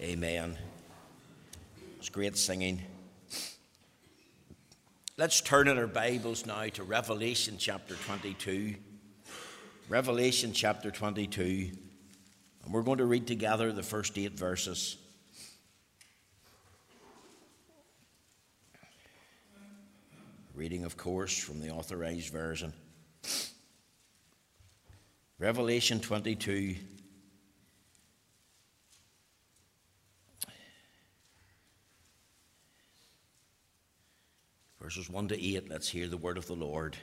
[0.00, 0.56] Amen.
[1.98, 2.80] It's great singing.
[5.18, 8.76] Let's turn in our Bibles now to Revelation chapter 22.
[9.90, 11.70] Revelation chapter 22.
[12.64, 14.96] And we're going to read together the first eight verses.
[20.54, 22.72] Reading, of course, from the authorized version.
[25.38, 26.76] Revelation 22.
[34.90, 35.70] Verses 1 to 8.
[35.70, 36.96] Let's hear the word of the Lord.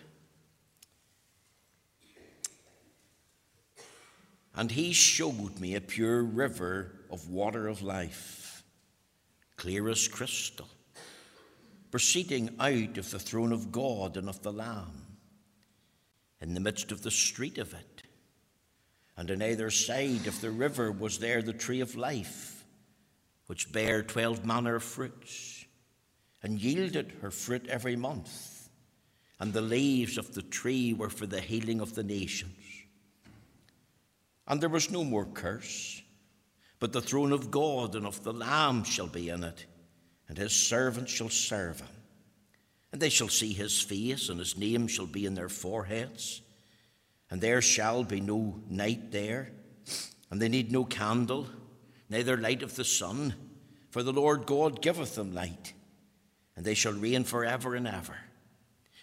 [4.53, 8.61] And he showed me a pure river of water of life,
[9.55, 10.67] clear as crystal,
[11.89, 15.05] proceeding out of the throne of God and of the Lamb,
[16.41, 18.03] in the midst of the street of it.
[19.15, 22.65] And on either side of the river was there the tree of life,
[23.45, 25.56] which bare twelve manner of fruits,
[26.43, 28.69] and yielded her fruit every month.
[29.39, 32.57] And the leaves of the tree were for the healing of the nations.
[34.47, 36.01] And there was no more curse,
[36.79, 39.65] but the throne of God and of the Lamb shall be in it,
[40.27, 41.89] and his servants shall serve him.
[42.91, 46.41] And they shall see his face, and his name shall be in their foreheads.
[47.29, 49.51] And there shall be no night there,
[50.31, 51.47] and they need no candle,
[52.09, 53.33] neither light of the sun,
[53.89, 55.73] for the Lord God giveth them light,
[56.57, 58.17] and they shall reign for ever and ever.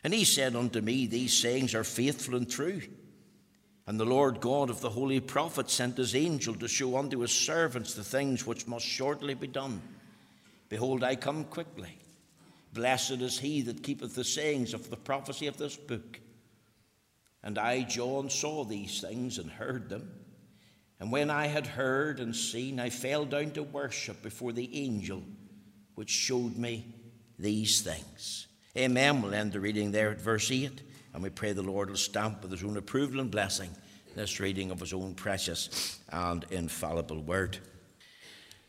[0.03, 2.83] And he said unto me, These sayings are faithful and true.
[3.87, 7.33] And the Lord God of the holy prophet sent his angel to show unto his
[7.33, 9.81] servants the things which must shortly be done.
[10.69, 11.97] Behold, I come quickly.
[12.73, 16.21] Blessed is he that keepeth the sayings of the prophecy of this book.
[17.43, 20.11] And I, John, saw these things and heard them.
[20.99, 25.23] And when I had heard and seen, I fell down to worship before the angel
[25.95, 26.94] which showed me
[27.39, 28.47] these things.
[28.77, 29.23] Amen.
[29.23, 30.83] We'll end the reading there at verse 8.
[31.13, 33.71] And we pray the Lord will stamp with his own approval and blessing
[34.15, 37.59] this reading of his own precious and infallible word.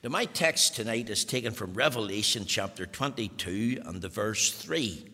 [0.03, 5.06] Now, my text tonight is taken from Revelation chapter 22 and the verse 3.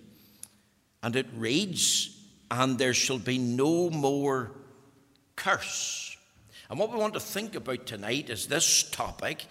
[1.03, 2.17] And it reads,
[2.49, 4.51] And there shall be no more
[5.35, 6.17] curse.
[6.69, 9.45] And what we want to think about tonight is this topic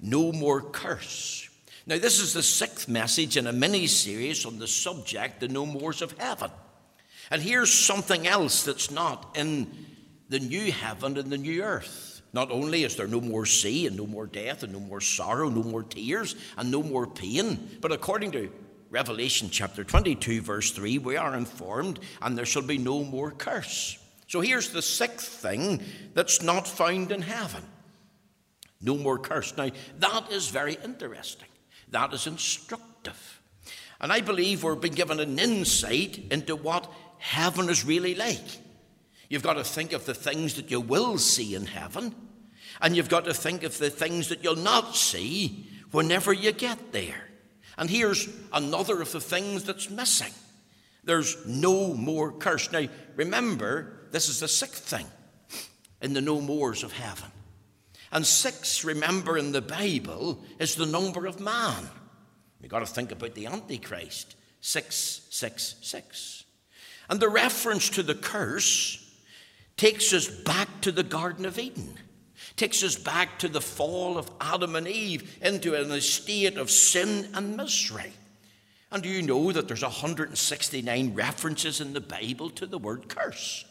[0.00, 1.48] no more curse.
[1.86, 5.66] Now, this is the sixth message in a mini series on the subject, the no
[5.66, 6.50] mores of heaven.
[7.30, 9.70] And here's something else that's not in
[10.28, 12.22] the new heaven and the new earth.
[12.32, 15.48] Not only is there no more sea and no more death and no more sorrow,
[15.48, 18.50] no more tears and no more pain, but according to
[18.90, 23.98] Revelation chapter 22, verse 3, we are informed, and there shall be no more curse.
[24.26, 25.82] So here's the sixth thing
[26.14, 27.62] that's not found in heaven
[28.84, 29.56] no more curse.
[29.56, 31.48] Now, that is very interesting,
[31.90, 33.40] that is instructive.
[34.00, 38.58] And I believe we're being given an insight into what heaven is really like.
[39.28, 42.14] You've got to think of the things that you will see in heaven,
[42.80, 46.92] and you've got to think of the things that you'll not see whenever you get
[46.92, 47.28] there.
[47.78, 50.32] And here's another of the things that's missing
[51.04, 52.72] there's no more curse.
[52.72, 55.06] Now, remember, this is the sixth thing
[56.00, 57.30] in the no mores of heaven.
[58.12, 61.88] And six, remember, in the Bible, is the number of man.
[62.60, 64.36] We've got to think about the Antichrist.
[64.60, 66.44] Six, six, six.
[67.10, 69.00] And the reference to the curse
[69.76, 71.98] takes us back to the Garden of Eden,
[72.56, 77.28] takes us back to the fall of Adam and Eve into an estate of sin
[77.34, 78.12] and misery.
[78.90, 83.64] And do you know that there's 169 references in the Bible to the word curse?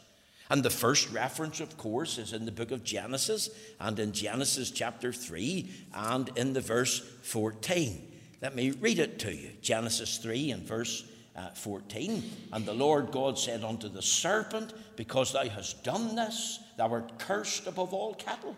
[0.54, 3.50] And the first reference, of course, is in the book of Genesis
[3.80, 8.12] and in Genesis chapter 3 and in the verse 14.
[8.40, 11.06] Let me read it to you Genesis 3 and verse
[11.36, 12.22] uh, 14.
[12.52, 17.18] And the Lord God said unto the serpent, Because thou hast done this, thou art
[17.18, 18.56] cursed above all cattle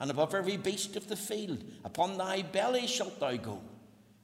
[0.00, 1.62] and above every beast of the field.
[1.84, 3.60] Upon thy belly shalt thou go,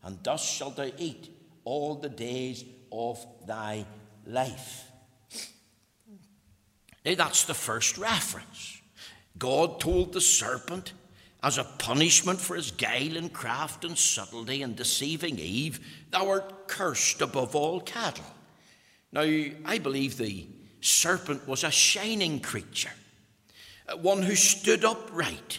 [0.03, 1.31] and thus shalt thou eat
[1.63, 3.87] all the days of thy
[4.27, 4.89] life.
[7.05, 8.81] Now, that's the first reference.
[9.39, 10.93] God told the serpent,
[11.43, 16.69] as a punishment for his guile and craft and subtlety and deceiving Eve, thou art
[16.69, 18.25] cursed above all cattle.
[19.11, 20.47] Now, I believe the
[20.81, 22.93] serpent was a shining creature,
[24.01, 25.59] one who stood upright.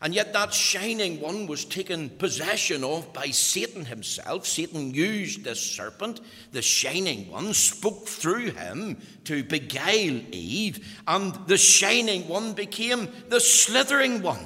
[0.00, 4.46] And yet, that shining one was taken possession of by Satan himself.
[4.46, 6.20] Satan used this serpent,
[6.52, 13.40] the shining one, spoke through him to beguile Eve, and the shining one became the
[13.40, 14.44] slithering one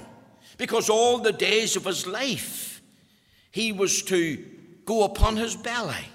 [0.56, 2.82] because all the days of his life
[3.50, 4.44] he was to
[4.84, 6.06] go upon his belly.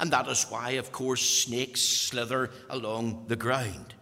[0.00, 3.94] And that is why, of course, snakes slither along the ground.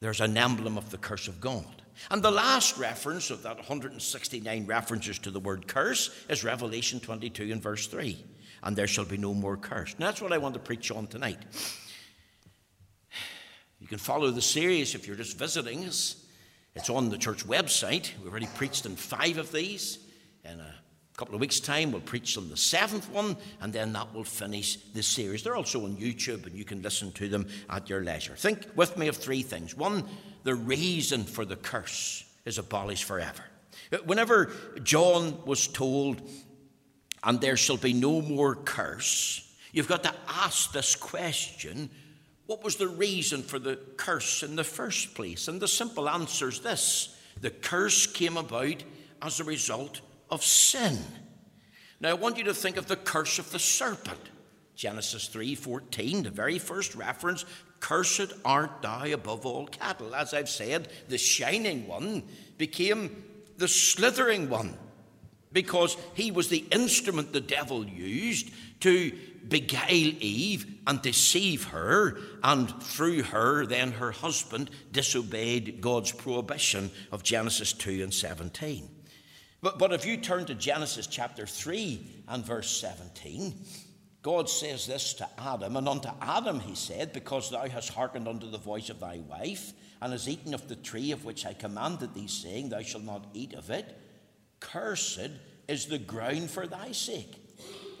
[0.00, 1.75] There's an emblem of the curse of God.
[2.10, 7.52] And the last reference of that 169 references to the word curse is Revelation 22
[7.52, 8.24] and verse 3.
[8.62, 9.92] And there shall be no more curse.
[9.92, 11.38] And that's what I want to preach on tonight.
[13.80, 16.24] You can follow the series if you're just visiting us.
[16.74, 18.10] It's on the church website.
[18.22, 19.98] We've already preached in five of these.
[20.44, 20.74] In a
[21.16, 24.76] couple of weeks' time, we'll preach on the seventh one, and then that will finish
[24.92, 25.42] the series.
[25.42, 28.36] They're also on YouTube, and you can listen to them at your leisure.
[28.36, 29.74] Think with me of three things.
[29.76, 30.04] One,
[30.46, 33.42] the reason for the curse is abolished forever.
[34.04, 34.52] Whenever
[34.84, 36.22] John was told,
[37.24, 41.90] and there shall be no more curse, you've got to ask this question
[42.46, 45.48] what was the reason for the curse in the first place?
[45.48, 48.84] And the simple answer is this the curse came about
[49.20, 50.00] as a result
[50.30, 50.96] of sin.
[51.98, 54.30] Now I want you to think of the curse of the serpent.
[54.76, 57.44] Genesis 3:14, the very first reference,
[57.80, 60.14] cursed art thou above all cattle.
[60.14, 62.22] As I've said, the shining one
[62.58, 63.24] became
[63.58, 64.76] the slithering one
[65.52, 68.50] because he was the instrument the devil used
[68.80, 69.12] to
[69.48, 77.22] beguile Eve and deceive her, and through her, then her husband disobeyed God's prohibition of
[77.22, 78.88] Genesis 2 and 17.
[79.62, 83.54] But, but if you turn to Genesis chapter 3 and verse 17,
[84.26, 88.50] God says this to Adam, and unto Adam he said, Because thou hast hearkened unto
[88.50, 92.12] the voice of thy wife, and hast eaten of the tree of which I commanded
[92.12, 93.96] thee, saying, Thou shalt not eat of it,
[94.58, 95.30] cursed
[95.68, 97.40] is the ground for thy sake.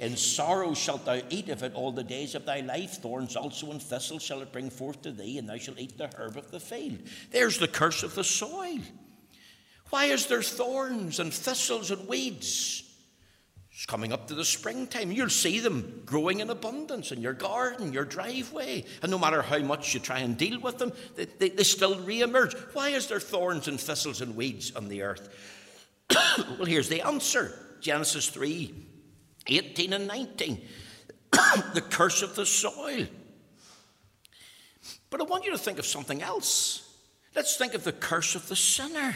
[0.00, 2.94] In sorrow shalt thou eat of it all the days of thy life.
[2.94, 6.10] Thorns also and thistles shall it bring forth to thee, and thou shalt eat the
[6.16, 6.98] herb of the field.
[7.30, 8.80] There's the curse of the soil.
[9.90, 12.82] Why is there thorns and thistles and weeds?
[13.76, 15.12] It's coming up to the springtime.
[15.12, 18.86] You'll see them growing in abundance in your garden, your driveway.
[19.02, 22.00] And no matter how much you try and deal with them, they, they, they still
[22.00, 22.54] re emerge.
[22.72, 25.28] Why is there thorns and thistles and weeds on the earth?
[26.38, 27.52] well, here's the answer
[27.82, 28.74] Genesis 3
[29.46, 30.66] 18 and 19.
[31.74, 33.06] the curse of the soil.
[35.10, 36.96] But I want you to think of something else.
[37.34, 39.14] Let's think of the curse of the sinner.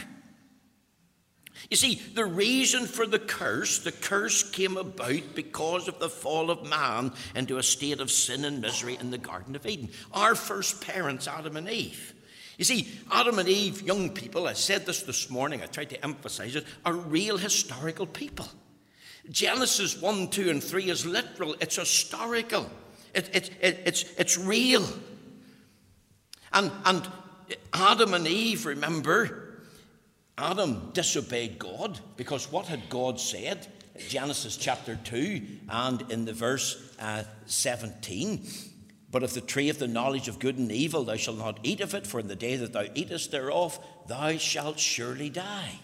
[1.69, 6.51] You see, the reason for the curse, the curse came about because of the fall
[6.51, 9.91] of man into a state of sin and misery in the Garden of Eden.
[10.13, 12.15] Our first parents, Adam and Eve.
[12.57, 16.05] You see, Adam and Eve, young people, I said this this morning, I tried to
[16.05, 18.49] emphasize it, are real historical people.
[19.31, 22.69] Genesis 1, 2, and 3 is literal, it's historical,
[23.15, 24.87] it, it, it, it's, it's real.
[26.53, 27.09] And, and
[27.73, 29.40] Adam and Eve, remember,
[30.41, 33.67] Adam disobeyed God because what had God said?
[34.09, 38.47] Genesis chapter 2 and in the verse uh, 17.
[39.11, 41.81] But of the tree of the knowledge of good and evil thou shalt not eat
[41.81, 43.79] of it, for in the day that thou eatest thereof
[44.09, 45.81] thou shalt surely die.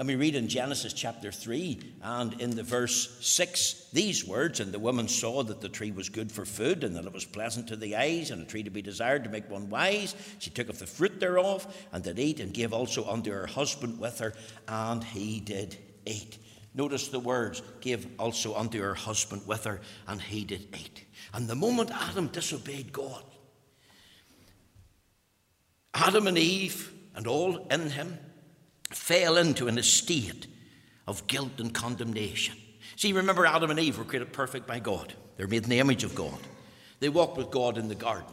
[0.00, 4.72] And we read in Genesis chapter 3 and in the verse 6 these words And
[4.72, 7.68] the woman saw that the tree was good for food, and that it was pleasant
[7.68, 10.14] to the eyes, and a tree to be desired to make one wise.
[10.38, 14.00] She took of the fruit thereof, and did eat, and gave also unto her husband
[14.00, 14.32] with her,
[14.66, 15.76] and he did
[16.06, 16.38] eat.
[16.72, 21.04] Notice the words, gave also unto her husband with her, and he did eat.
[21.34, 23.24] And the moment Adam disobeyed God,
[25.92, 28.18] Adam and Eve and all in him
[28.90, 30.46] fell into an estate
[31.06, 32.56] of guilt and condemnation.
[32.96, 35.14] See, remember, Adam and Eve were created perfect by God.
[35.36, 36.38] They're made in the image of God.
[37.00, 38.32] They walked with God in the garden,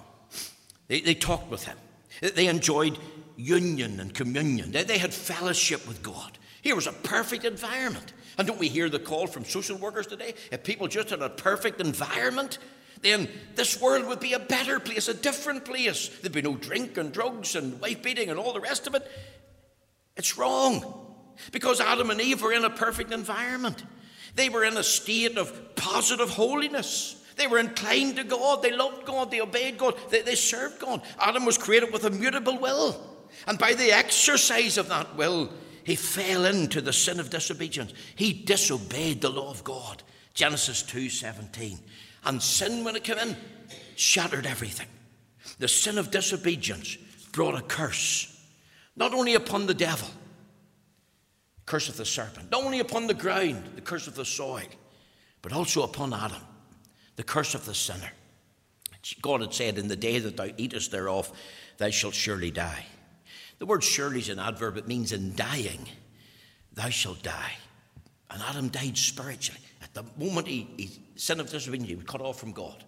[0.88, 1.78] they, they talked with Him,
[2.22, 2.98] they enjoyed
[3.38, 6.38] union and communion, they, they had fellowship with God.
[6.62, 8.14] Here was a perfect environment.
[8.38, 10.36] And don't we hear the call from social workers today?
[10.52, 12.60] If people just had a perfect environment,
[13.02, 16.10] then this world would be a better place, a different place.
[16.10, 19.10] There'd be no drink and drugs and wife beating and all the rest of it.
[20.18, 21.16] It's wrong
[21.52, 23.84] because Adam and Eve were in a perfect environment.
[24.36, 27.24] They were in a state of positive holiness.
[27.38, 28.62] They were inclined to God.
[28.62, 29.32] They loved God.
[29.32, 29.96] They obeyed God.
[30.10, 31.02] They, they served God.
[31.20, 33.00] Adam was created with a mutable will.
[33.48, 35.52] And by the exercise of that will,
[35.84, 37.94] he fell into the sin of disobedience.
[38.16, 40.04] He disobeyed the law of God.
[40.34, 41.80] Genesis 2:17.
[42.26, 43.38] And sin, when it came in,
[43.96, 44.88] shattered everything.
[45.60, 46.98] The sin of disobedience
[47.32, 48.37] brought a curse
[48.98, 50.10] not only upon the devil,
[51.66, 54.66] curse of the serpent, not only upon the ground, the curse of the soil,
[55.42, 56.42] but also upon Adam,
[57.16, 58.12] the curse of the sinner.
[59.22, 61.32] God had said, In the day that thou eatest thereof,
[61.78, 62.86] thou shalt surely die.
[63.60, 65.88] The word surely is an adverb, it means in dying.
[66.74, 67.54] thou shalt die.
[68.30, 69.62] And Adam died spiritually.
[69.82, 72.84] At the moment he, he sinned of disobedience, he was cut off from God.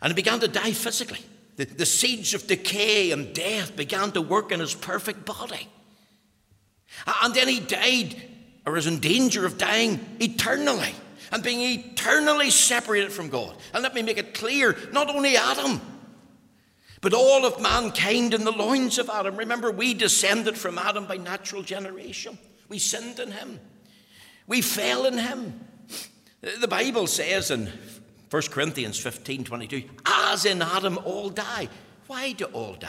[0.00, 1.20] And he began to die physically.
[1.56, 5.68] The, the seeds of decay and death began to work in his perfect body.
[7.22, 8.14] And then he died,
[8.64, 10.94] or was in danger of dying eternally,
[11.32, 13.56] and being eternally separated from God.
[13.74, 15.80] And let me make it clear not only Adam,
[17.00, 19.36] but all of mankind in the loins of Adam.
[19.36, 22.38] Remember, we descended from Adam by natural generation.
[22.68, 23.60] We sinned in him,
[24.46, 25.60] we fell in him.
[26.60, 27.72] The Bible says in
[28.30, 31.68] 1 Corinthians 15 22, as in Adam all die.
[32.06, 32.88] Why do all die?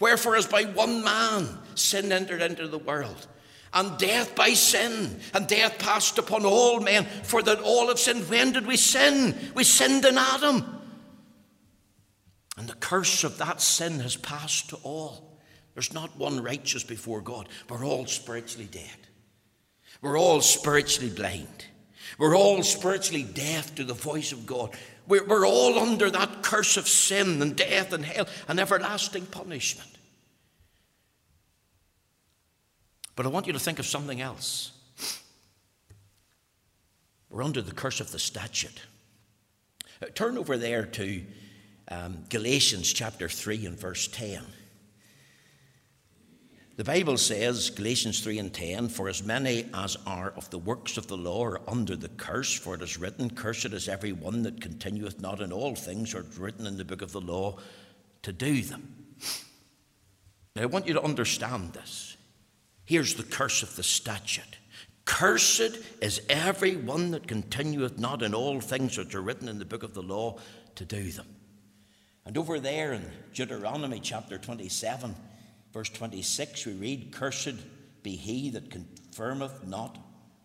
[0.00, 3.26] Wherefore, as by one man sin entered into the world,
[3.72, 8.28] and death by sin, and death passed upon all men, for that all have sinned.
[8.28, 9.36] When did we sin?
[9.54, 10.74] We sinned in Adam.
[12.56, 15.38] And the curse of that sin has passed to all.
[15.74, 17.48] There's not one righteous before God.
[17.68, 18.96] We're all spiritually dead.
[20.00, 21.66] We're all spiritually blind.
[22.18, 24.76] We're all spiritually deaf to the voice of God.
[25.06, 29.88] We're, we're all under that curse of sin and death and hell and everlasting punishment.
[33.14, 34.72] But I want you to think of something else.
[37.30, 38.82] We're under the curse of the statute.
[40.14, 41.22] Turn over there to
[41.90, 44.44] um, Galatians chapter 3 and verse 10.
[46.78, 50.96] The Bible says, Galatians 3 and 10, For as many as are of the works
[50.96, 54.44] of the law are under the curse, for it is written, Cursed is every one
[54.44, 57.56] that continueth not in all things which are written in the book of the law
[58.22, 58.94] to do them.
[60.54, 62.16] Now I want you to understand this.
[62.84, 64.58] Here's the curse of the statute.
[65.04, 69.64] Cursed is every one that continueth not in all things which are written in the
[69.64, 70.38] book of the law
[70.76, 71.26] to do them.
[72.24, 75.16] And over there in Deuteronomy chapter 27,
[75.72, 77.56] Verse 26, we read, Cursed
[78.02, 79.98] be he that confirmeth not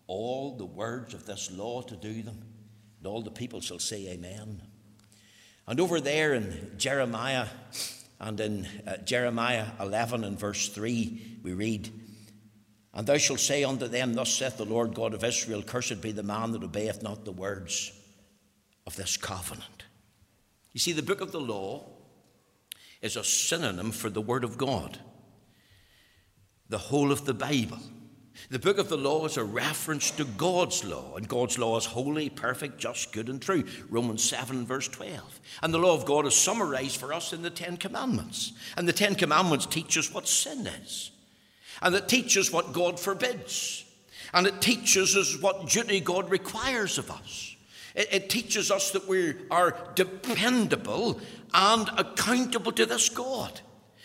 [0.06, 2.42] all the words of this law to do them.
[2.98, 4.62] And all the people shall say, Amen.
[5.66, 7.46] And over there in Jeremiah
[8.20, 11.90] and in uh, Jeremiah 11 and verse 3, we read,
[12.92, 16.12] And thou shalt say unto them, Thus saith the Lord God of Israel, Cursed be
[16.12, 17.92] the man that obeyeth not the words
[18.86, 19.84] of this covenant.
[20.72, 21.88] You see, the book of the law
[23.00, 24.98] is a synonym for the word of God
[26.74, 27.78] the whole of the Bible.
[28.50, 31.84] The book of the law is a reference to God's law, and God's law is
[31.84, 33.62] holy, perfect, just, good, and true.
[33.88, 35.40] Romans 7, verse 12.
[35.62, 38.54] And the law of God is summarized for us in the Ten Commandments.
[38.76, 41.12] And the Ten Commandments teach us what sin is,
[41.80, 43.84] and it teaches what God forbids,
[44.32, 47.54] and it teaches us what duty God requires of us.
[47.94, 51.20] It, it teaches us that we are dependable
[51.54, 53.60] and accountable to this God.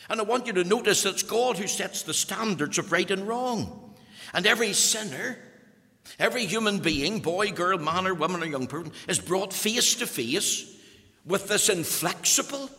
[0.10, 3.10] And I want you to notice that it's God who sets the standards of right
[3.10, 3.96] and wrong.
[4.34, 5.38] And every sinner,
[6.18, 10.08] every human being, boy, girl, man, or woman, or young person, is brought face to
[10.08, 10.75] face
[11.25, 12.70] with this inflexible,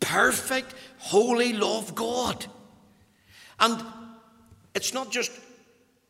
[0.00, 2.46] perfect, holy law of God.
[3.58, 3.84] And
[4.74, 5.30] it's not just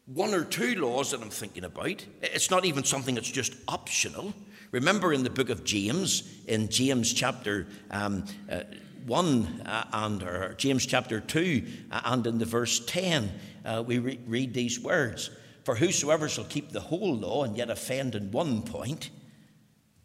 [0.07, 4.35] one or two laws that I'm thinking about, it's not even something that's just optional.
[4.73, 8.61] Remember in the book of James, in James chapter um, uh,
[9.07, 13.33] 1 uh, and or James chapter 2 uh, and in the verse 10,
[13.65, 15.31] uh, we re- read these words
[15.65, 19.11] For whosoever shall keep the whole law and yet offend in one point,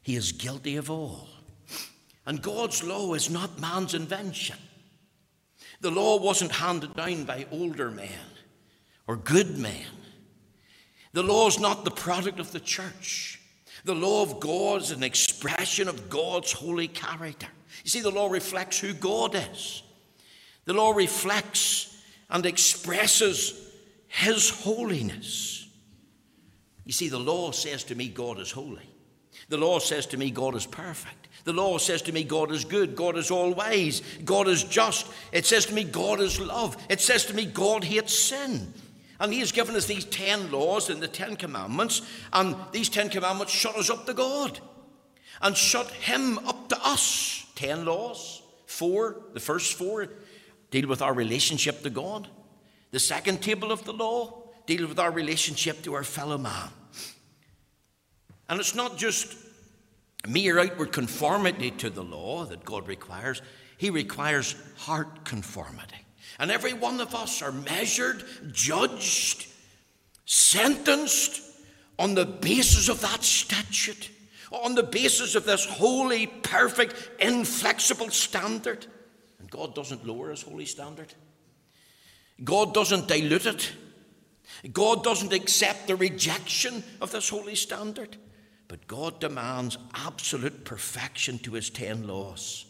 [0.01, 1.27] he is guilty of all.
[2.25, 4.57] And God's law is not man's invention.
[5.81, 8.09] The law wasn't handed down by older men
[9.07, 9.85] or good men.
[11.13, 13.39] The law is not the product of the church.
[13.83, 17.47] The law of God is an expression of God's holy character.
[17.85, 19.83] You see, the law reflects who God is.
[20.65, 21.95] The law reflects
[22.31, 23.53] and expresses
[24.07, 25.69] His holiness.
[26.83, 28.89] You see, the law says to me, God is holy.
[29.49, 31.27] The law says to me, God is perfect.
[31.43, 32.95] The law says to me, God is good.
[32.95, 34.01] God is all wise.
[34.23, 35.05] God is just.
[35.31, 36.83] It says to me, God is love.
[36.89, 38.73] It says to me, God hates sin.
[39.19, 42.01] And He has given us these ten laws and the Ten Commandments,
[42.33, 44.59] and these Ten Commandments shut us up to God
[45.41, 47.45] and shut Him up to us.
[47.55, 48.41] Ten laws.
[48.65, 50.07] Four, the first four,
[50.71, 52.27] deal with our relationship to God.
[52.91, 56.69] The second table of the law deal with our relationship to our fellow man.
[58.49, 59.35] And it's not just
[60.27, 63.41] mere outward conformity to the law that God requires,
[63.77, 65.95] He requires heart conformity.
[66.39, 69.47] And every one of us are measured, judged,
[70.25, 71.41] sentenced
[71.97, 74.09] on the basis of that statute
[74.51, 78.85] on the basis of this holy, perfect, inflexible standard.
[79.39, 81.13] And God doesn't lower his holy standard,
[82.43, 83.71] God doesn't dilute it.
[84.71, 88.15] God doesn't accept the rejection of this holy standard,
[88.67, 92.65] but God demands absolute perfection to his ten laws.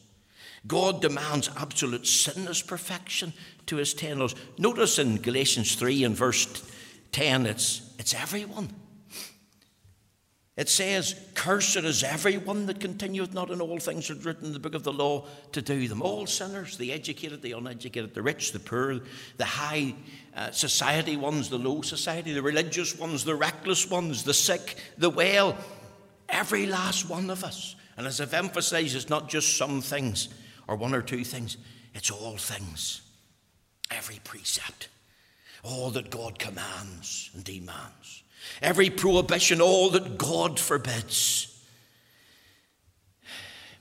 [0.67, 3.33] God demands absolute sinless perfection
[3.67, 4.35] to his ten laws.
[4.57, 6.63] Notice in Galatians 3 and verse
[7.11, 8.69] 10, it's, it's everyone.
[10.57, 14.53] It says, Cursed is everyone that continueth not in all things that are written in
[14.53, 16.01] the book of the law to do them.
[16.01, 19.01] All sinners, the educated, the uneducated, the rich, the poor,
[19.35, 19.95] the high
[20.33, 25.09] uh, society ones, the low society, the religious ones, the reckless ones, the sick, the
[25.09, 25.57] well.
[26.29, 27.75] Every last one of us.
[27.97, 30.29] And as I've emphasized, it's not just some things
[30.67, 31.57] or one or two things,
[31.93, 33.01] it's all things.
[33.91, 34.87] Every precept.
[35.63, 38.23] All that God commands and demands
[38.61, 41.51] every prohibition, all that God forbids.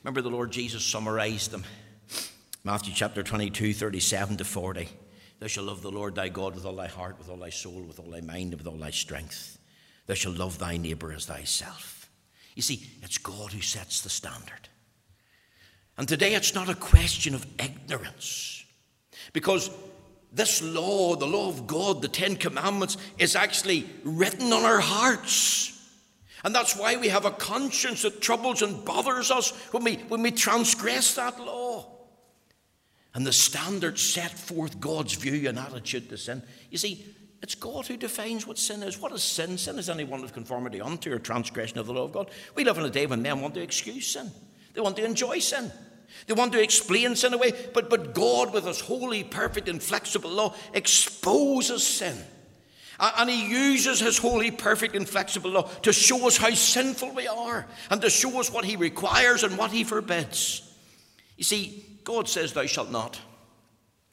[0.02, 1.64] Remember, the Lord Jesus summarized them.
[2.62, 4.88] Matthew chapter 22, 37 to 40.
[5.40, 7.82] Thou shalt love the Lord thy God with all thy heart, with all thy soul,
[7.82, 9.58] with all thy mind, and with all thy strength.
[10.06, 12.08] Thou shalt love thy neighbour as thyself.
[12.54, 14.68] You see, it's God who sets the standard.
[15.96, 18.64] And today it's not a question of ignorance.
[19.32, 19.70] Because
[20.34, 25.70] this law, the law of God, the Ten Commandments, is actually written on our hearts.
[26.44, 30.22] And that's why we have a conscience that troubles and bothers us when we, when
[30.22, 31.86] we transgress that law.
[33.14, 36.42] And the standard set forth God's view and attitude to sin.
[36.70, 37.06] You see,
[37.40, 38.98] it's God who defines what sin is.
[39.00, 39.56] What is sin?
[39.56, 42.30] Sin is any one of conformity unto or transgression of the law of God.
[42.56, 44.30] We live in a day when men want to excuse sin,
[44.74, 45.70] they want to enjoy sin.
[46.26, 50.54] They want to explain sin away, but, but God, with His holy, perfect, inflexible law,
[50.72, 52.16] exposes sin.
[52.98, 57.66] And He uses His holy, perfect, inflexible law to show us how sinful we are
[57.90, 60.62] and to show us what He requires and what He forbids.
[61.36, 63.20] You see, God says, Thou shalt not.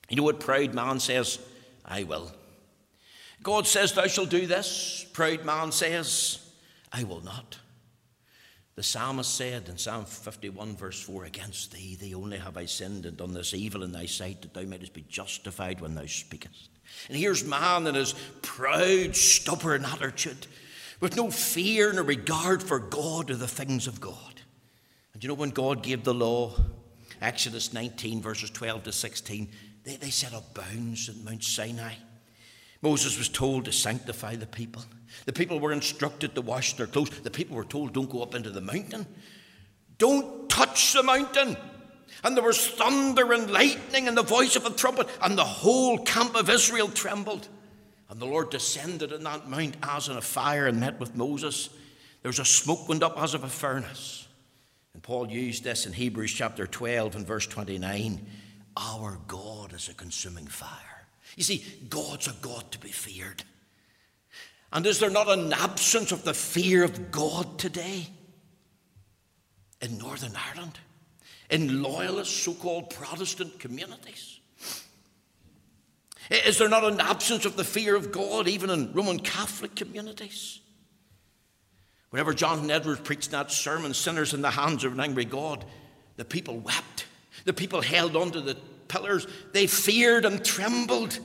[0.09, 1.39] You know what proud man says?
[1.85, 2.31] I will.
[3.43, 5.05] God says, Thou shalt do this.
[5.13, 6.39] Proud man says,
[6.91, 7.57] I will not.
[8.75, 13.05] The psalmist said in Psalm 51, verse 4 Against thee, thee only have I sinned
[13.05, 16.69] and done this evil in thy sight, that thou mightest be justified when thou speakest.
[17.09, 20.47] And here's man in his proud, stubborn attitude,
[20.99, 24.41] with no fear nor regard for God or the things of God.
[25.13, 26.55] And you know when God gave the law,
[27.21, 29.49] Exodus 19, verses 12 to 16,
[29.83, 31.93] they, they set up bounds at Mount Sinai.
[32.81, 34.83] Moses was told to sanctify the people.
[35.25, 37.09] The people were instructed to wash their clothes.
[37.09, 39.05] The people were told, don't go up into the mountain.
[39.97, 41.57] Don't touch the mountain.
[42.23, 45.99] And there was thunder and lightning and the voice of a trumpet, and the whole
[45.99, 47.47] camp of Israel trembled.
[48.09, 51.69] And the Lord descended in that mount as in a fire and met with Moses.
[52.21, 54.27] There was a smoke went up as of a furnace.
[54.93, 58.25] And Paul used this in Hebrews chapter 12 and verse 29.
[58.75, 60.90] Our God is a consuming fire.
[61.35, 63.43] You see, God's a God to be feared.
[64.73, 68.07] And is there not an absence of the fear of God today
[69.81, 70.79] in Northern Ireland,
[71.49, 74.39] in loyalist, so called Protestant communities?
[76.29, 80.61] Is there not an absence of the fear of God even in Roman Catholic communities?
[82.09, 85.65] Whenever Jonathan Edwards preached that sermon, Sinners in the Hands of an Angry God,
[86.15, 87.05] the people wept.
[87.43, 88.55] The people held onto the
[88.91, 89.25] pillars.
[89.53, 91.17] They feared and trembled.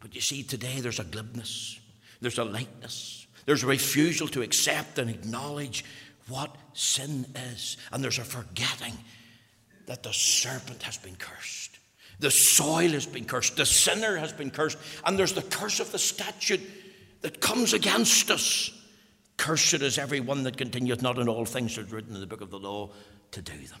[0.00, 1.78] But you see, today there's a glibness,
[2.20, 5.84] there's a lightness, there's a refusal to accept and acknowledge
[6.28, 8.94] what sin is, and there's a forgetting
[9.86, 11.78] that the serpent has been cursed.
[12.18, 13.56] The soil has been cursed.
[13.56, 14.78] The sinner has been cursed.
[15.04, 16.62] And there's the curse of the statute
[17.20, 18.70] that comes against us.
[19.36, 22.26] Cursed is every one that continueth not in all things that are written in the
[22.26, 22.90] book of the law
[23.32, 23.80] to do them.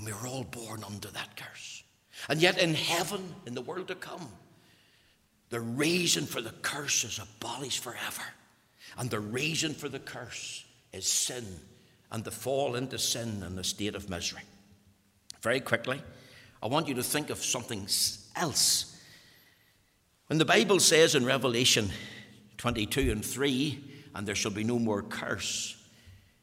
[0.00, 1.82] And we were all born under that curse.
[2.30, 4.30] And yet in heaven, in the world to come,
[5.50, 8.22] the reason for the curse is abolished forever.
[8.96, 11.44] And the reason for the curse is sin
[12.10, 14.40] and the fall into sin and the state of misery.
[15.42, 16.00] Very quickly,
[16.62, 17.86] I want you to think of something
[18.36, 18.98] else.
[20.28, 21.90] When the Bible says in Revelation
[22.56, 23.84] 22 and 3,
[24.14, 25.76] and there shall be no more curse,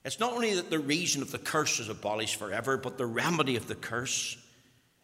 [0.07, 3.57] it's not only that the reason of the curse is abolished forever, but the remedy
[3.57, 4.37] of the curse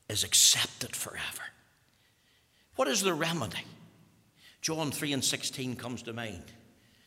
[0.07, 1.43] is accepted forever.
[2.77, 3.65] What is the remedy?
[4.61, 6.45] John 3 and 16 comes to mind.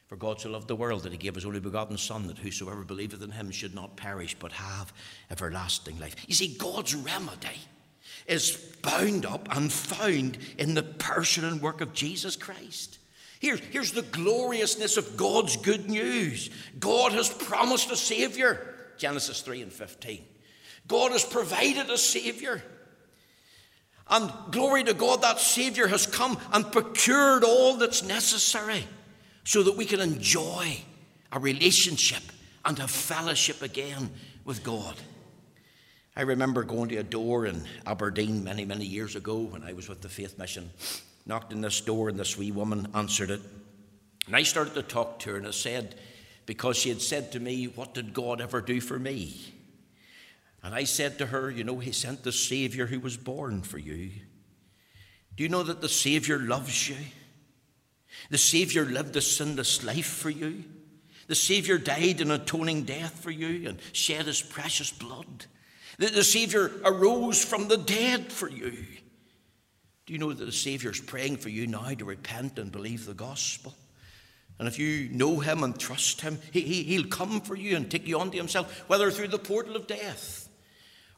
[0.09, 2.85] For God so loved the world that he gave his only begotten Son, that whosoever
[2.85, 4.93] believeth in him should not perish, but have
[5.31, 6.17] everlasting life.
[6.29, 7.61] You see, God's remedy
[8.27, 12.99] is bound up and found in the person and work of Jesus Christ.
[13.41, 18.75] Here, here's the gloriousness of God's good news God has promised a Savior.
[18.97, 20.25] Genesis 3 and 15.
[20.89, 22.63] God has provided a Savior.
[24.09, 28.85] And glory to God, that Savior has come and procured all that's necessary
[29.45, 30.79] so that we can enjoy
[31.33, 32.23] a relationship
[32.65, 34.11] and have fellowship again
[34.45, 34.95] with God.
[36.17, 39.89] I remember going to a door in Aberdeen many, many years ago when I was
[39.89, 40.71] with the Faith Mission.
[41.27, 43.41] Knocked on this door, and this wee woman answered it.
[44.27, 45.97] And I started to talk to her, and I said,
[46.47, 49.53] because she had said to me, What did God ever do for me?
[50.63, 53.79] And I said to her, You know, He sent the Savior who was born for
[53.79, 54.13] you.
[55.37, 56.97] Do you know that the Savior loves you?
[58.31, 60.65] The Savior lived a sinless life for you.
[61.27, 65.47] The Savior died an atoning death for you and shed His precious blood.
[65.99, 68.85] The, the Savior arose from the dead for you.
[70.07, 73.07] Do you know that the Savior is praying for you now to repent and believe
[73.07, 73.75] the gospel?
[74.59, 77.91] And if you know Him and trust Him, he, he, He'll come for you and
[77.91, 80.47] take you unto Himself, whether through the portal of death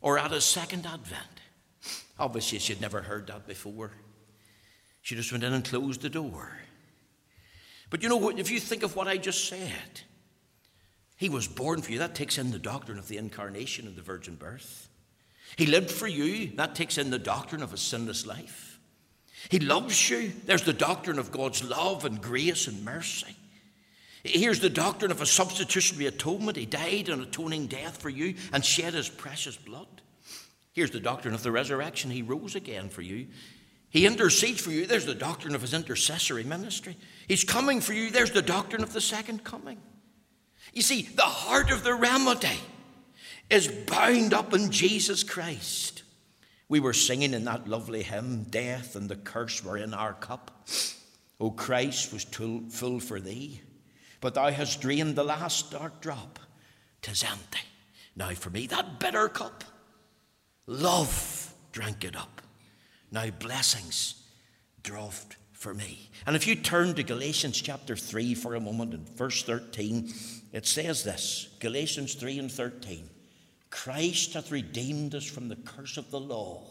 [0.01, 1.23] or at his second advent.
[2.19, 3.93] Obviously, she'd never heard that before.
[5.03, 6.59] She just went in and closed the door.
[7.91, 8.39] But you know, what?
[8.39, 10.03] if you think of what I just said,
[11.17, 11.99] he was born for you.
[11.99, 14.89] That takes in the doctrine of the incarnation and the virgin birth.
[15.57, 16.53] He lived for you.
[16.57, 18.68] That takes in the doctrine of a sinless life.
[19.49, 20.33] He loves you.
[20.45, 23.35] There's the doctrine of God's love and grace and mercy.
[24.25, 26.57] Here's the doctrine of a substitutionary atonement.
[26.57, 30.03] He died an atoning death for you and shed his precious blood.
[30.73, 32.11] Here's the doctrine of the resurrection.
[32.11, 33.29] He rose again for you.
[33.91, 34.87] He intercedes for you.
[34.87, 36.97] There's the doctrine of his intercessory ministry.
[37.27, 38.11] He's coming for you.
[38.11, 39.79] There's the doctrine of the second coming.
[40.75, 42.61] You see, the heart of the remedy
[43.49, 45.98] is bound up in Jesus Christ.
[46.69, 50.69] We were singing in that lovely hymn, Death and the curse were in our cup.
[51.41, 53.63] O Christ was too full for thee.
[54.21, 56.39] But thou hast drained the last dark drop.
[57.01, 57.61] Tis empty.
[58.17, 59.65] Now for me, that bitter cup,
[60.67, 62.43] love drank it up.
[63.11, 64.23] Now blessings
[64.83, 66.11] draught for me.
[66.27, 70.13] And if you turn to Galatians chapter 3 for a moment in verse 13,
[70.53, 73.09] it says this Galatians 3 and 13
[73.71, 76.63] Christ hath redeemed us from the curse of the law,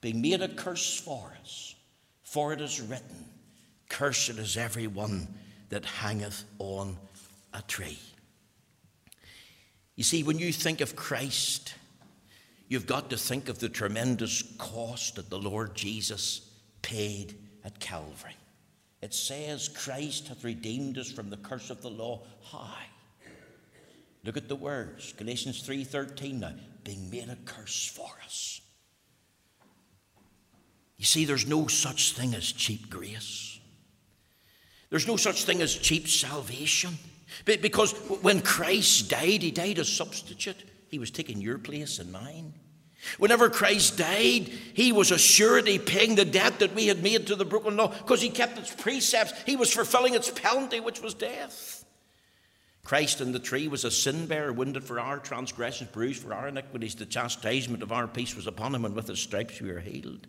[0.00, 1.74] being made a curse for us.
[2.22, 3.26] For it is written,
[3.88, 5.28] Cursed is every one
[5.68, 6.96] that hangeth on
[7.52, 7.98] a tree.
[9.96, 11.74] You see, when you think of Christ,
[12.68, 16.48] you've got to think of the tremendous cost that the Lord Jesus
[16.82, 17.34] paid
[17.64, 18.36] at Calvary.
[19.02, 22.22] It says, Christ hath redeemed us from the curse of the law.
[22.50, 22.68] How?
[24.24, 26.54] Look at the words, Galatians 3:13 now,
[26.84, 28.60] being made a curse for us.
[30.96, 33.58] You see, there's no such thing as cheap grace.
[34.90, 36.98] There's no such thing as cheap salvation.
[37.44, 40.56] Because when Christ died, he died a substitute.
[40.88, 42.52] He was taking your place and mine.
[43.16, 47.36] Whenever Christ died, he was a surety paying the debt that we had made to
[47.36, 49.32] the broken law because he kept its precepts.
[49.46, 51.79] He was fulfilling its penalty, which was death.
[52.90, 56.48] Christ on the tree was a sin bearer, wounded for our transgressions, bruised for our
[56.48, 56.96] iniquities.
[56.96, 60.26] The chastisement of our peace was upon him, and with his stripes we are healed.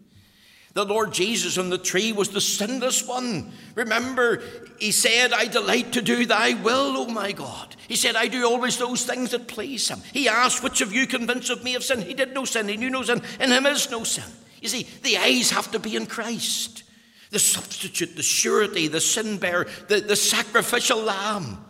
[0.75, 3.51] The Lord Jesus on the tree was the sinless one.
[3.73, 4.43] Remember,
[4.79, 7.75] he said, I delight to do thy will, O my God.
[7.87, 10.03] He said, I do always those things that please him.
[10.13, 12.03] He asked, Which of you convinced of me of sin?
[12.03, 12.67] He did no sin.
[12.67, 13.23] He knew no sin.
[13.39, 14.31] In him is no sin.
[14.61, 16.83] You see, the eyes have to be in Christ.
[17.31, 21.65] The substitute, the surety, the sin bearer, the, the sacrificial lamb,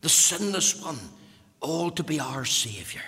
[0.00, 0.98] the sinless one,
[1.60, 3.02] all to be our Savior.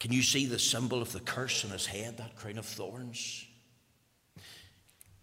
[0.00, 3.44] Can you see the symbol of the curse on his head, that crown of thorns?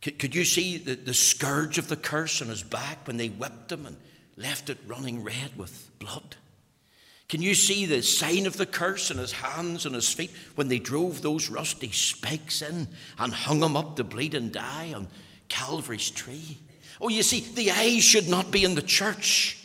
[0.01, 3.71] Could you see the, the scourge of the curse on his back when they whipped
[3.71, 3.97] him and
[4.37, 6.35] left it running red with blood?
[7.27, 10.67] Can you see the sign of the curse in his hands and his feet when
[10.67, 15.07] they drove those rusty spikes in and hung him up to bleed and die on
[15.49, 16.59] Calvary's tree?
[17.01, 19.64] Oh, you see, the eyes should not be in the church.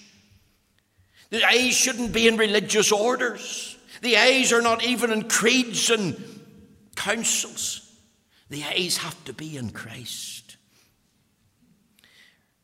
[1.31, 3.77] The eyes shouldn't be in religious orders.
[4.03, 6.16] The eyes are not even in creeds and
[6.97, 7.93] councils.
[8.49, 10.57] The eyes have to be in Christ.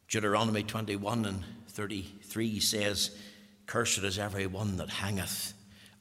[0.09, 3.17] Deuteronomy 21 and 33 says,
[3.67, 5.53] Cursed is every one that hangeth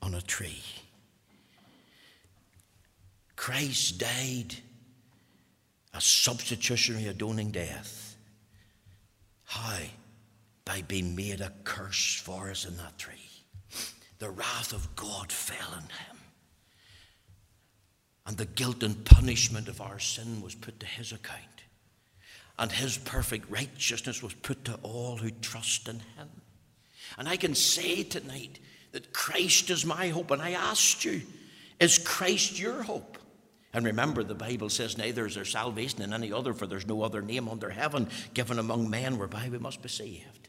[0.01, 0.61] on a tree.
[3.35, 4.55] Christ died
[5.93, 8.15] a substitutionary atoning death.
[9.45, 9.79] How?
[10.65, 13.25] By being made a curse for us in that tree
[14.19, 16.17] the wrath of God fell on him.
[18.25, 21.41] And the guilt and punishment of our sin was put to his account.
[22.57, 26.29] And his perfect righteousness was put to all who trust in him.
[27.17, 28.59] And I can say tonight
[28.93, 30.31] that Christ is my hope.
[30.31, 31.21] And I asked you,
[31.79, 33.17] is Christ your hope?
[33.73, 37.01] And remember, the Bible says, Neither is there salvation in any other, for there's no
[37.01, 40.44] other name under heaven given among men whereby we must be saved.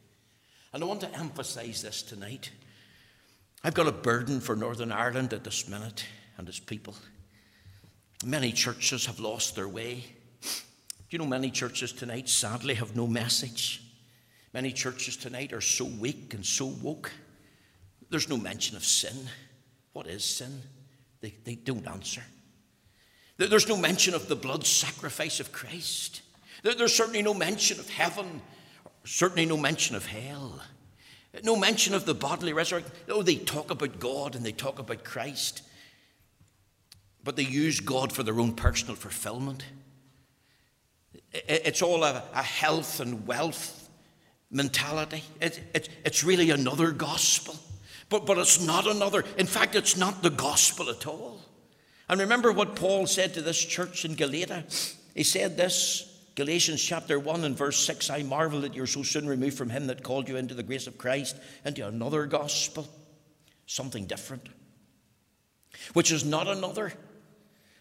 [0.72, 2.50] And I want to emphasize this tonight.
[3.64, 6.04] I've got a burden for Northern Ireland at this minute
[6.38, 6.94] and its people.
[8.24, 10.04] Many churches have lost their way.
[10.42, 10.48] Do
[11.10, 13.82] you know many churches tonight sadly have no message?
[14.52, 17.12] Many churches tonight are so weak and so woke.
[18.10, 19.16] There's no mention of sin.
[19.92, 20.62] What is sin?
[21.20, 22.22] They, they don't answer.
[23.38, 26.22] There's no mention of the blood sacrifice of Christ.
[26.62, 28.40] There's certainly no mention of heaven,
[29.06, 30.60] certainly no mention of hell,
[31.42, 32.92] no mention of the bodily resurrection.
[33.08, 35.62] Oh, they talk about God and they talk about Christ,
[37.22, 39.64] but they use God for their own personal fulfillment.
[41.32, 43.88] It's all a, health and wealth
[44.50, 45.22] mentality.
[45.40, 47.56] It, it, it's really another gospel,
[48.08, 49.24] but, but it's not another.
[49.36, 51.40] In fact, it's not the gospel at all.
[52.08, 54.64] And remember what Paul said to this church in Galatia?
[55.14, 59.26] He said this, Galatians chapter 1 and verse 6 I marvel that you're so soon
[59.26, 62.86] removed from him that called you into the grace of Christ, into another gospel,
[63.64, 64.46] something different,
[65.94, 66.92] which is not another.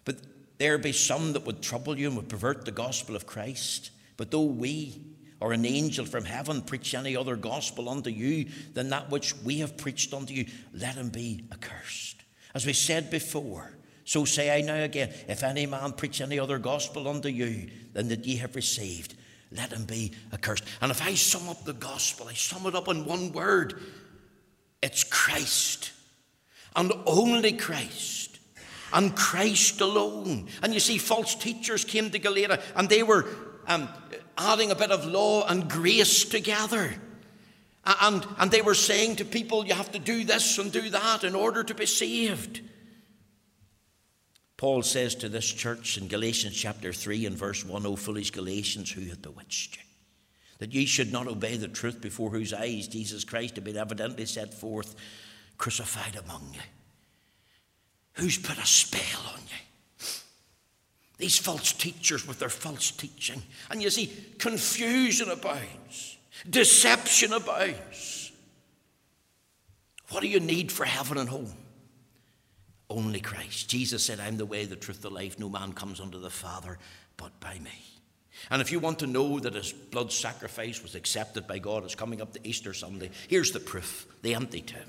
[0.05, 0.15] But
[0.57, 3.91] there be some that would trouble you and would pervert the gospel of Christ.
[4.15, 5.01] But though we
[5.41, 9.59] or an angel from heaven preach any other gospel unto you than that which we
[9.59, 12.23] have preached unto you, let him be accursed.
[12.53, 13.73] As we said before,
[14.05, 18.07] so say I now again, if any man preach any other gospel unto you than
[18.09, 19.15] that ye have received,
[19.51, 20.63] let him be accursed.
[20.79, 23.81] And if I sum up the gospel, I sum it up in one word
[24.81, 25.91] it's Christ,
[26.75, 28.37] and only Christ,
[28.93, 30.47] and Christ alone.
[30.61, 33.25] And you see, false teachers came to Galatia and they were
[33.67, 33.89] um,
[34.37, 36.93] adding a bit of law and grace together.
[37.83, 41.23] And, and they were saying to people, you have to do this and do that
[41.23, 42.61] in order to be saved.
[44.57, 48.91] Paul says to this church in Galatians chapter 3 and verse 1, O foolish Galatians,
[48.91, 49.83] who hath bewitched you?
[50.59, 54.25] That ye should not obey the truth before whose eyes Jesus Christ had been evidently
[54.25, 54.95] set forth,
[55.57, 56.61] crucified among you.
[58.13, 60.07] Who's put a spell on you?
[61.17, 63.41] These false teachers with their false teaching.
[63.69, 66.17] And you see, confusion abounds,
[66.49, 68.31] deception abounds.
[70.11, 71.53] What do you need for heaven and home?
[72.89, 73.69] Only Christ.
[73.69, 75.39] Jesus said, I'm the way, the truth, the life.
[75.39, 76.77] No man comes unto the Father
[77.17, 77.71] but by me.
[78.51, 81.95] And if you want to know that his blood sacrifice was accepted by God, it's
[81.95, 83.09] coming up to Easter Sunday.
[83.27, 84.81] Here's the proof the empty tomb.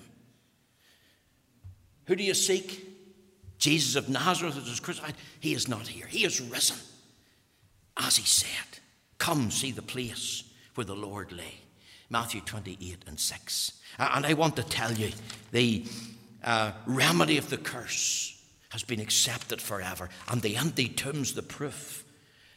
[2.07, 2.93] Who do you seek?
[3.59, 5.15] Jesus of Nazareth is crucified.
[5.41, 6.07] He is not here.
[6.07, 6.77] He is risen.
[7.97, 8.81] As he said,
[9.19, 11.55] Come see the place where the Lord lay.
[12.11, 13.73] Matthew 28 and 6.
[13.99, 15.11] And I want to tell you,
[15.51, 15.85] the
[16.47, 18.33] uh, remedy of the curse
[18.71, 20.09] has been accepted forever.
[20.29, 22.05] And the empty tomb's the proof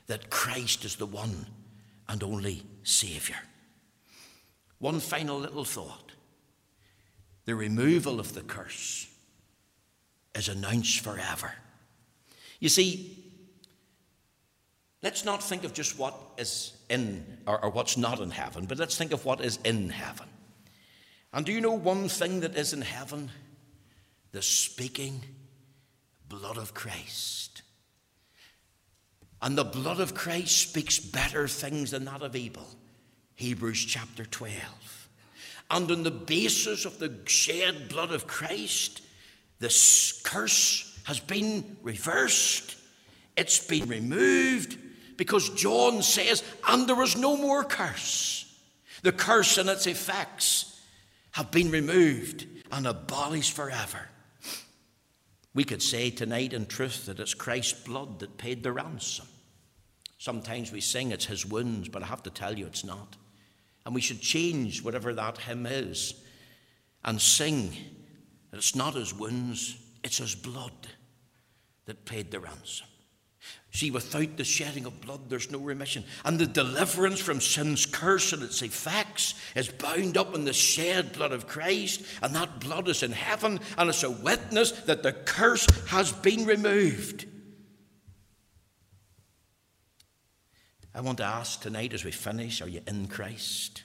[0.07, 1.47] that Christ is the one
[2.07, 3.37] and only Saviour.
[4.77, 6.11] One final little thought
[7.45, 9.07] the removal of the curse
[10.35, 11.51] is announced forever.
[12.59, 13.17] You see,
[15.01, 18.77] let's not think of just what is in or, or, what's not in heaven, but
[18.77, 20.27] let's think of what is in heaven.
[21.33, 23.31] And do you know one thing that is in heaven?
[24.31, 25.23] The speaking
[26.27, 27.63] blood of Christ.
[29.41, 32.67] And the blood of Christ speaks better things than that of Abel.
[33.35, 34.53] Hebrews chapter 12.
[35.71, 39.01] And on the basis of the shed blood of Christ,
[39.59, 42.75] this curse has been reversed.
[43.37, 44.77] It's been removed
[45.15, 48.45] because John says, and there was no more curse.
[49.03, 50.81] The curse and its effects
[51.31, 54.09] have been removed and abolished forever.
[55.59, 59.27] We could say tonight in truth that it's Christ's blood that paid the ransom.
[60.17, 63.17] Sometimes we sing it's his wounds, but I have to tell you it's not.
[63.85, 66.13] And we should change whatever that hymn is
[67.03, 67.73] and sing
[68.51, 70.87] that it's not his wounds, it's his blood
[71.87, 72.87] that paid the ransom.
[73.71, 76.03] See, without the shedding of blood, there's no remission.
[76.25, 81.13] And the deliverance from sin's curse and its effects is bound up in the shed
[81.13, 82.01] blood of Christ.
[82.23, 86.45] And that blood is in heaven, and it's a witness that the curse has been
[86.45, 87.27] removed.
[90.95, 93.83] I want to ask tonight as we finish are you in Christ?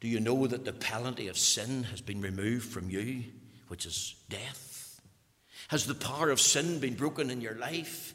[0.00, 3.22] Do you know that the penalty of sin has been removed from you,
[3.68, 5.00] which is death?
[5.68, 8.12] Has the power of sin been broken in your life?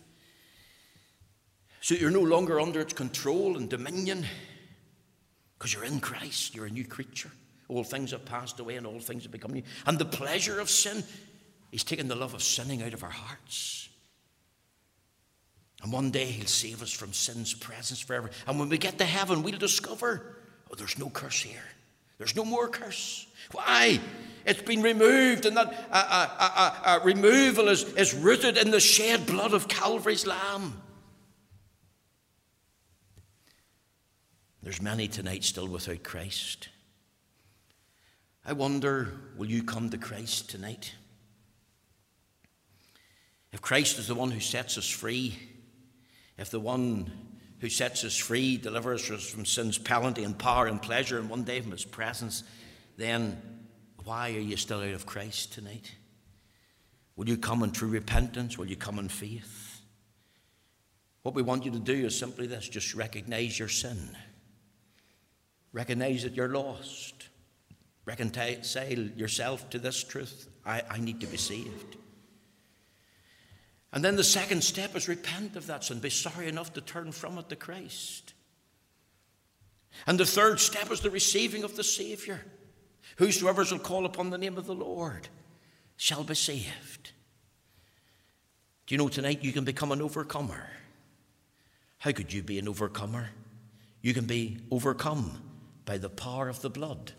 [1.82, 4.26] So you're no longer under its control and dominion
[5.58, 6.56] because you're in Christ.
[6.56, 7.32] You're a new creature.
[7.68, 9.64] All things have passed away and all things have become new.
[9.86, 11.04] And the pleasure of sin,
[11.72, 13.90] He's taken the love of sinning out of our hearts.
[15.82, 18.30] And one day he'll save us from sin's presence forever.
[18.48, 20.36] And when we get to heaven, we'll discover
[20.72, 21.64] oh, there's no curse here.
[22.18, 23.26] There's no more curse.
[23.54, 24.00] Why?
[24.46, 29.26] It's been removed, and that uh, uh, uh, removal is, is rooted in the shed
[29.26, 30.82] blood of Calvary's Lamb.
[34.70, 36.70] There's many tonight still without Christ.
[38.46, 40.94] I wonder, will you come to Christ tonight?
[43.52, 45.40] If Christ is the one who sets us free,
[46.38, 47.12] if the one
[47.62, 51.46] who sets us free delivers us from sin's penalty and power and pleasure and one
[51.46, 52.44] day from his presence,
[52.96, 53.42] then
[54.04, 55.96] why are you still out of Christ tonight?
[57.16, 58.56] Will you come in true repentance?
[58.56, 59.82] Will you come in faith?
[61.24, 64.16] What we want you to do is simply this just recognize your sin.
[65.72, 67.30] Recognize that you're lost.
[68.06, 70.48] Reconcile yourself to this truth.
[70.66, 71.98] I, I need to be saved.
[73.92, 76.00] And then the second step is repent of that sin.
[76.00, 78.34] Be sorry enough to turn from it to Christ.
[80.06, 82.42] And the third step is the receiving of the Savior.
[83.18, 85.28] Whosoever shall call upon the name of the Lord
[85.98, 87.12] shall be saved.
[88.86, 90.68] Do you know tonight you can become an overcomer?
[91.98, 93.30] How could you be an overcomer?
[94.02, 95.49] You can be overcome
[95.90, 97.14] by the power of the blood,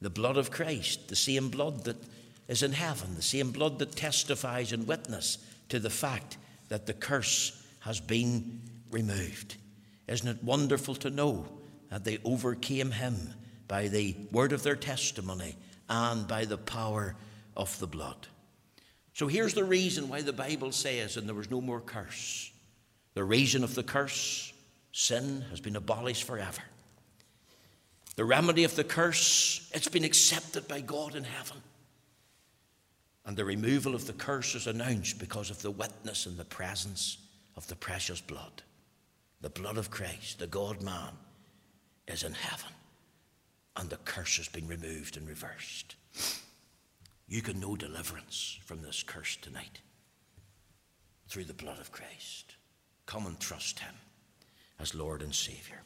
[0.00, 1.96] the blood of Christ, the same blood that
[2.46, 5.38] is in heaven, the same blood that testifies and witness
[5.70, 6.36] to the fact
[6.68, 8.60] that the curse has been
[8.92, 9.56] removed.
[10.06, 11.48] Isn't it wonderful to know
[11.90, 13.34] that they overcame him
[13.66, 15.56] by the word of their testimony
[15.88, 17.16] and by the power
[17.56, 18.28] of the blood?
[19.14, 22.52] So here's the reason why the Bible says, and there was no more curse.
[23.14, 24.52] The reason of the curse,
[24.92, 26.62] sin, has been abolished forever.
[28.16, 31.58] The remedy of the curse, it's been accepted by God in heaven.
[33.26, 37.18] And the removal of the curse is announced because of the witness and the presence
[37.56, 38.62] of the precious blood.
[39.42, 41.12] The blood of Christ, the God man,
[42.08, 42.70] is in heaven.
[43.76, 45.96] And the curse has been removed and reversed.
[47.28, 49.80] You can know deliverance from this curse tonight
[51.28, 52.54] through the blood of Christ.
[53.04, 53.94] Come and trust him
[54.78, 55.82] as Lord and Savior.